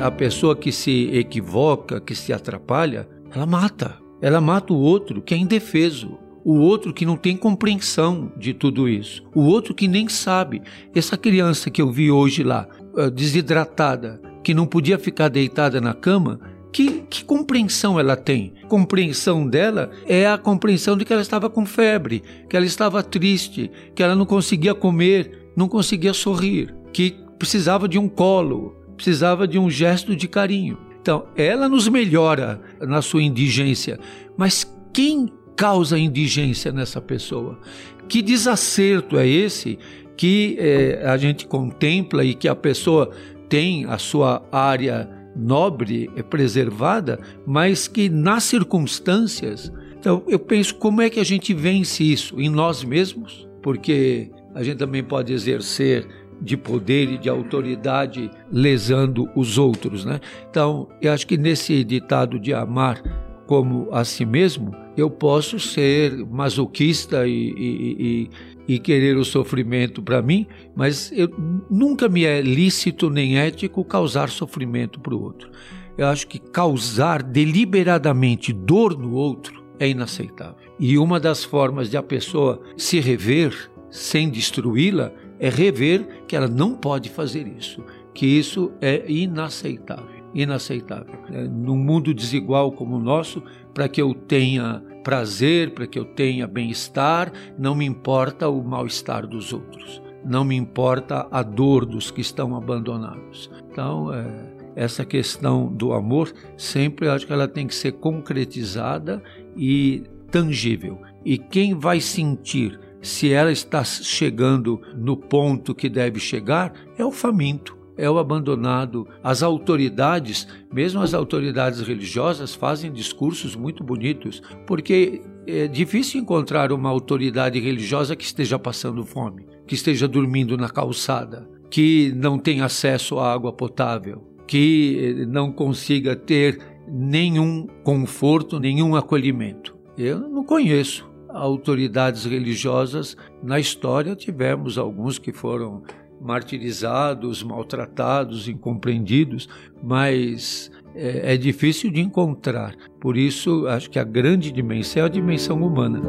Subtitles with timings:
[0.00, 3.98] a pessoa que se equivoca, que se atrapalha, ela mata.
[4.22, 8.88] Ela mata o outro que é indefeso, o outro que não tem compreensão de tudo
[8.88, 10.62] isso, o outro que nem sabe.
[10.94, 12.66] Essa criança que eu vi hoje lá,
[12.96, 16.40] eh, desidratada, que não podia ficar deitada na cama,
[16.72, 18.54] que, que, compreensão ela tem?
[18.68, 23.70] Compreensão dela é a compreensão de que ela estava com febre, que ela estava triste,
[23.94, 29.58] que ela não conseguia comer, não conseguia sorrir, que precisava de um colo, precisava de
[29.58, 30.76] um gesto de carinho.
[31.00, 33.98] Então, ela nos melhora na sua indigência,
[34.36, 37.58] mas quem causa indigência nessa pessoa?
[38.06, 39.78] Que desacerto é esse
[40.18, 43.10] que é, a gente contempla e que a pessoa
[43.48, 49.72] tem a sua área nobre preservada, mas que nas circunstâncias.
[49.98, 54.62] Então, eu penso como é que a gente vence isso em nós mesmos, porque a
[54.62, 56.06] gente também pode exercer
[56.40, 60.20] de poder e de autoridade lesando os outros, né?
[60.48, 63.02] Então, eu acho que nesse ditado de amar
[63.50, 68.30] como a si mesmo, eu posso ser masoquista e, e,
[68.68, 71.28] e, e querer o sofrimento para mim, mas eu,
[71.68, 75.50] nunca me é lícito nem ético causar sofrimento para o outro.
[75.98, 80.54] Eu acho que causar deliberadamente dor no outro é inaceitável.
[80.78, 83.52] E uma das formas de a pessoa se rever
[83.90, 87.82] sem destruí-la é rever que ela não pode fazer isso,
[88.14, 90.20] que isso é inaceitável.
[90.34, 91.18] Inaceitável.
[91.32, 93.42] É, num mundo desigual como o nosso,
[93.74, 99.26] para que eu tenha prazer, para que eu tenha bem-estar, não me importa o mal-estar
[99.26, 103.50] dos outros, não me importa a dor dos que estão abandonados.
[103.72, 109.22] Então, é, essa questão do amor sempre acho que ela tem que ser concretizada
[109.56, 111.00] e tangível.
[111.24, 117.10] E quem vai sentir se ela está chegando no ponto que deve chegar, é o
[117.10, 119.06] faminto, é o abandonado.
[119.22, 126.88] As autoridades, mesmo as autoridades religiosas, fazem discursos muito bonitos, porque é difícil encontrar uma
[126.88, 133.18] autoridade religiosa que esteja passando fome, que esteja dormindo na calçada, que não tenha acesso
[133.18, 136.58] à água potável, que não consiga ter
[136.88, 139.76] nenhum conforto, nenhum acolhimento.
[139.96, 143.16] Eu não conheço autoridades religiosas.
[143.42, 145.82] Na história tivemos alguns que foram
[146.20, 149.48] martirizados, maltratados, incompreendidos,
[149.82, 152.74] mas é, é difícil de encontrar.
[153.00, 156.00] Por isso, acho que a grande dimensão é a dimensão humana.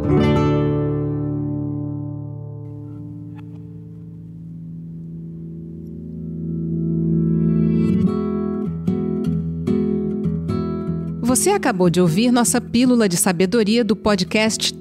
[11.22, 14.81] Você acabou de ouvir nossa pílula de sabedoria do podcast